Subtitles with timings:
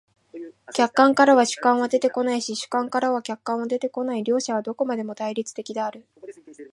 [0.73, 6.07] 客観からは主観は出てこないし、主観からは客観は出てこない、両者はどこまでも対立的である。